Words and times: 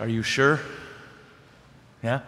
Are 0.00 0.08
you 0.08 0.22
sure? 0.22 0.60
Yeah? 2.02 2.20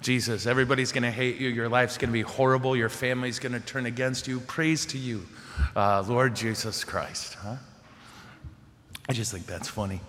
Jesus, 0.00 0.46
everybody's 0.46 0.92
going 0.92 1.04
to 1.04 1.10
hate 1.10 1.36
you. 1.38 1.48
Your 1.48 1.68
life's 1.68 1.96
going 1.96 2.08
to 2.08 2.12
be 2.12 2.22
horrible. 2.22 2.76
Your 2.76 2.88
family's 2.88 3.38
going 3.38 3.52
to 3.52 3.60
turn 3.60 3.86
against 3.86 4.26
you. 4.26 4.40
Praise 4.40 4.84
to 4.86 4.98
you, 4.98 5.26
uh, 5.76 6.04
Lord 6.06 6.34
Jesus 6.34 6.84
Christ. 6.84 7.34
Huh? 7.34 7.56
I 9.08 9.12
just 9.12 9.32
think 9.32 9.46
that's 9.46 9.68
funny. 9.68 10.00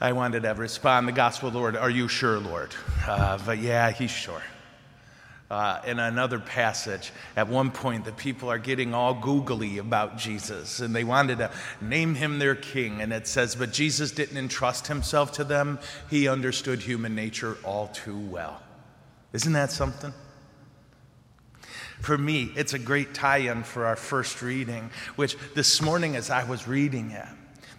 I 0.00 0.12
wanted 0.12 0.44
to 0.44 0.54
respond, 0.54 1.08
the 1.08 1.12
gospel, 1.12 1.50
Lord, 1.50 1.76
are 1.76 1.90
you 1.90 2.08
sure, 2.08 2.38
Lord? 2.38 2.74
Uh, 3.06 3.38
but 3.44 3.58
yeah, 3.58 3.90
he's 3.90 4.10
sure. 4.10 4.42
Uh, 5.50 5.80
in 5.86 5.98
another 5.98 6.38
passage, 6.38 7.10
at 7.34 7.48
one 7.48 7.70
point, 7.70 8.04
the 8.04 8.12
people 8.12 8.50
are 8.50 8.58
getting 8.58 8.92
all 8.92 9.14
googly 9.14 9.78
about 9.78 10.18
Jesus 10.18 10.80
and 10.80 10.94
they 10.94 11.04
wanted 11.04 11.38
to 11.38 11.50
name 11.80 12.14
him 12.14 12.38
their 12.38 12.54
king. 12.54 13.00
And 13.00 13.14
it 13.14 13.26
says, 13.26 13.54
But 13.54 13.72
Jesus 13.72 14.10
didn't 14.10 14.36
entrust 14.36 14.88
himself 14.88 15.32
to 15.32 15.44
them, 15.44 15.78
he 16.10 16.28
understood 16.28 16.80
human 16.80 17.14
nature 17.14 17.56
all 17.64 17.88
too 17.88 18.18
well. 18.18 18.60
Isn't 19.32 19.54
that 19.54 19.70
something? 19.70 20.12
For 22.00 22.18
me, 22.18 22.52
it's 22.54 22.74
a 22.74 22.78
great 22.78 23.14
tie 23.14 23.38
in 23.38 23.62
for 23.62 23.86
our 23.86 23.96
first 23.96 24.42
reading, 24.42 24.90
which 25.16 25.36
this 25.54 25.80
morning, 25.80 26.14
as 26.14 26.30
I 26.30 26.44
was 26.44 26.68
reading 26.68 27.10
it, 27.10 27.26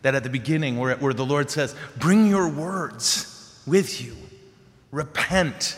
that 0.02 0.16
at 0.16 0.24
the 0.24 0.30
beginning, 0.30 0.78
where, 0.78 0.96
where 0.98 1.14
the 1.14 1.26
Lord 1.26 1.50
says, 1.52 1.76
Bring 1.98 2.28
your 2.28 2.50
words 2.50 3.62
with 3.68 4.02
you, 4.02 4.16
repent. 4.92 5.78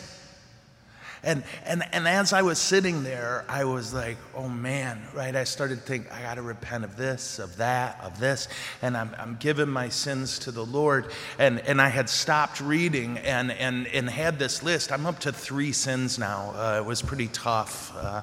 And, 1.24 1.44
and, 1.64 1.84
and 1.92 2.08
as 2.08 2.32
I 2.32 2.42
was 2.42 2.58
sitting 2.58 3.04
there, 3.04 3.44
I 3.48 3.64
was 3.64 3.94
like, 3.94 4.16
oh 4.34 4.48
man, 4.48 5.00
right? 5.14 5.36
I 5.36 5.44
started 5.44 5.76
to 5.76 5.82
think, 5.82 6.12
I 6.12 6.22
got 6.22 6.34
to 6.34 6.42
repent 6.42 6.82
of 6.82 6.96
this, 6.96 7.38
of 7.38 7.56
that, 7.58 8.00
of 8.02 8.18
this. 8.18 8.48
And 8.82 8.96
I'm, 8.96 9.14
I'm 9.16 9.36
giving 9.36 9.68
my 9.68 9.88
sins 9.88 10.40
to 10.40 10.50
the 10.50 10.66
Lord. 10.66 11.12
And, 11.38 11.60
and 11.60 11.80
I 11.80 11.88
had 11.88 12.08
stopped 12.08 12.60
reading 12.60 13.18
and, 13.18 13.52
and, 13.52 13.86
and 13.88 14.10
had 14.10 14.40
this 14.40 14.64
list. 14.64 14.90
I'm 14.90 15.06
up 15.06 15.20
to 15.20 15.32
three 15.32 15.70
sins 15.70 16.18
now. 16.18 16.54
Uh, 16.56 16.80
it 16.82 16.84
was 16.84 17.02
pretty 17.02 17.28
tough. 17.28 17.92
Uh, 17.96 18.22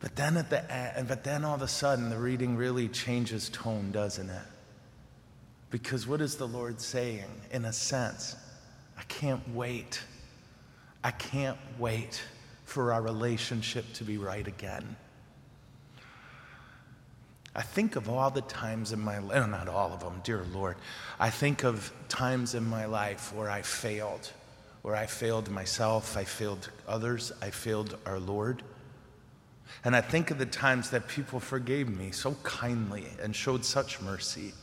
but 0.00 0.14
then 0.16 0.36
at 0.36 0.50
the 0.50 0.70
end, 0.70 1.08
but 1.08 1.24
then 1.24 1.46
all 1.46 1.54
of 1.54 1.62
a 1.62 1.68
sudden 1.68 2.10
the 2.10 2.18
reading 2.18 2.56
really 2.56 2.88
changes 2.88 3.48
tone, 3.48 3.90
doesn't 3.90 4.28
it? 4.28 4.46
Because 5.70 6.06
what 6.06 6.20
is 6.20 6.36
the 6.36 6.46
Lord 6.46 6.78
saying 6.78 7.24
in 7.50 7.64
a 7.64 7.72
sense? 7.72 8.36
I 8.98 9.02
can't 9.04 9.42
wait. 9.54 10.02
I 11.06 11.12
can't 11.12 11.56
wait 11.78 12.20
for 12.64 12.92
our 12.92 13.00
relationship 13.00 13.84
to 13.92 14.02
be 14.02 14.18
right 14.18 14.44
again. 14.44 14.96
I 17.54 17.62
think 17.62 17.94
of 17.94 18.08
all 18.08 18.28
the 18.32 18.40
times 18.40 18.90
in 18.90 18.98
my 18.98 19.18
life, 19.18 19.48
not 19.48 19.68
all 19.68 19.92
of 19.92 20.00
them, 20.00 20.20
dear 20.24 20.44
Lord. 20.52 20.74
I 21.20 21.30
think 21.30 21.62
of 21.62 21.92
times 22.08 22.56
in 22.56 22.68
my 22.68 22.86
life 22.86 23.32
where 23.32 23.48
I 23.48 23.62
failed, 23.62 24.32
where 24.82 24.96
I 24.96 25.06
failed 25.06 25.48
myself, 25.48 26.16
I 26.16 26.24
failed 26.24 26.70
others, 26.88 27.30
I 27.40 27.50
failed 27.50 27.96
our 28.04 28.18
Lord. 28.18 28.64
And 29.84 29.94
I 29.94 30.00
think 30.00 30.32
of 30.32 30.38
the 30.38 30.44
times 30.44 30.90
that 30.90 31.06
people 31.06 31.38
forgave 31.38 31.88
me 31.88 32.10
so 32.10 32.34
kindly 32.42 33.06
and 33.22 33.36
showed 33.36 33.64
such 33.64 34.00
mercy. 34.00 34.54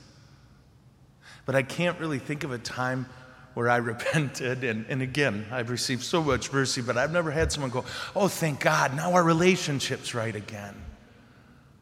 But 1.45 1.55
I 1.55 1.63
can't 1.63 1.97
really 2.01 2.19
think 2.19 2.43
of 2.43 2.51
a 2.51 2.57
time 2.57 3.05
where 3.53 3.69
I 3.69 3.77
repented. 3.91 4.63
And, 4.63 4.85
and 4.89 5.01
again, 5.01 5.45
I've 5.51 5.69
received 5.69 6.03
so 6.03 6.23
much 6.23 6.51
mercy, 6.51 6.81
but 6.81 6.97
I've 6.97 7.11
never 7.11 7.31
had 7.31 7.51
someone 7.51 7.71
go, 7.71 7.85
Oh, 8.15 8.27
thank 8.27 8.59
God, 8.59 8.95
now 8.95 9.13
our 9.13 9.23
relationship's 9.23 10.13
right 10.13 10.35
again. 10.35 10.75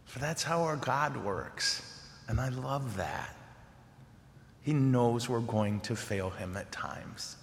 For 0.05 0.19
that's 0.19 0.44
how 0.44 0.64
our 0.64 0.75
God 0.75 1.17
works. 1.17 1.81
And 2.27 2.39
I 2.39 2.49
love 2.49 2.97
that. 2.97 3.36
He 4.61 4.73
knows 4.73 5.27
we're 5.27 5.39
going 5.39 5.80
to 5.81 5.95
fail 5.95 6.30
him 6.30 6.55
at 6.55 6.72
times. 6.72 7.38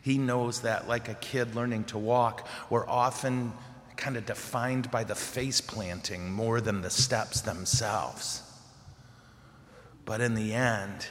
He 0.00 0.18
knows 0.18 0.62
that, 0.62 0.88
like 0.88 1.08
a 1.08 1.14
kid 1.14 1.54
learning 1.54 1.84
to 1.84 1.98
walk, 1.98 2.48
we're 2.70 2.88
often 2.88 3.52
kind 3.96 4.16
of 4.16 4.26
defined 4.26 4.90
by 4.90 5.04
the 5.04 5.14
face 5.14 5.60
planting 5.60 6.32
more 6.32 6.60
than 6.60 6.82
the 6.82 6.90
steps 6.90 7.42
themselves. 7.42 8.42
But 10.04 10.20
in 10.20 10.34
the 10.34 10.54
end, 10.54 11.06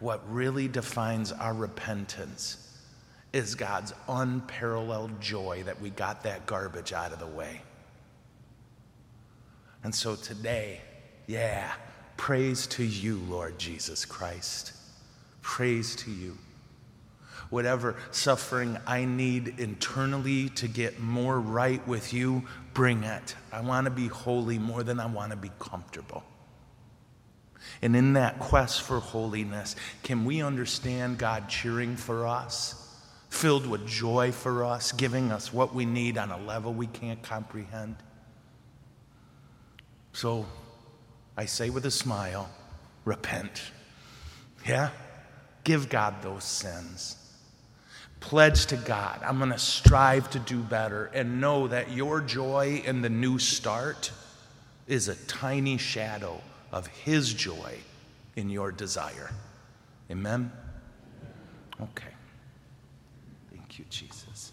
what 0.00 0.22
really 0.32 0.68
defines 0.68 1.32
our 1.32 1.54
repentance 1.54 2.62
is 3.32 3.54
God's 3.54 3.92
unparalleled 4.08 5.20
joy 5.20 5.62
that 5.64 5.80
we 5.80 5.90
got 5.90 6.22
that 6.22 6.46
garbage 6.46 6.92
out 6.92 7.12
of 7.12 7.18
the 7.18 7.26
way. 7.26 7.60
And 9.82 9.94
so 9.94 10.16
today, 10.16 10.80
yeah, 11.26 11.72
praise 12.16 12.66
to 12.68 12.84
you, 12.84 13.18
Lord 13.28 13.58
Jesus 13.58 14.04
Christ. 14.04 14.72
Praise 15.42 15.94
to 15.96 16.10
you 16.10 16.36
whatever 17.50 17.96
suffering 18.10 18.76
I 18.86 19.04
need 19.04 19.58
internally 19.58 20.48
to 20.50 20.68
get 20.68 21.00
more 21.00 21.40
right 21.40 21.86
with 21.86 22.12
you, 22.12 22.44
bring 22.74 23.04
it. 23.04 23.34
I 23.52 23.60
want 23.60 23.86
to 23.86 23.90
be 23.90 24.08
holy 24.08 24.58
more 24.58 24.82
than 24.82 25.00
I 25.00 25.06
want 25.06 25.30
to 25.30 25.36
be 25.36 25.50
comfortable. 25.58 26.24
And 27.82 27.96
in 27.96 28.14
that 28.14 28.38
quest 28.38 28.82
for 28.82 29.00
holiness, 29.00 29.76
can 30.02 30.24
we 30.24 30.42
understand 30.42 31.18
God 31.18 31.48
cheering 31.48 31.96
for 31.96 32.26
us, 32.26 32.94
filled 33.28 33.66
with 33.66 33.86
joy 33.86 34.32
for 34.32 34.64
us, 34.64 34.92
giving 34.92 35.30
us 35.30 35.52
what 35.52 35.74
we 35.74 35.84
need 35.84 36.18
on 36.18 36.30
a 36.30 36.38
level 36.38 36.72
we 36.72 36.86
can't 36.86 37.22
comprehend? 37.22 37.96
So 40.12 40.46
I 41.36 41.44
say 41.44 41.70
with 41.70 41.86
a 41.86 41.90
smile, 41.90 42.48
repent. 43.04 43.62
Yeah? 44.66 44.90
Give 45.64 45.88
God 45.88 46.22
those 46.22 46.44
sins 46.44 47.16
pledge 48.20 48.66
to 48.66 48.76
God, 48.76 49.20
I'm 49.22 49.38
going 49.38 49.52
to 49.52 49.58
strive 49.58 50.30
to 50.30 50.40
do 50.40 50.60
better, 50.60 51.06
and 51.14 51.40
know 51.40 51.68
that 51.68 51.92
your 51.92 52.20
joy 52.20 52.82
in 52.84 53.02
the 53.02 53.08
new 53.08 53.38
start 53.38 54.10
is 54.88 55.08
a 55.08 55.14
tiny 55.26 55.78
shadow 55.78 56.40
of 56.76 56.86
His 56.88 57.32
joy 57.32 57.78
in 58.36 58.50
your 58.50 58.70
desire. 58.70 59.30
Amen? 60.10 60.52
Okay. 61.80 62.12
Thank 63.50 63.78
you, 63.78 63.86
Jesus. 63.88 64.52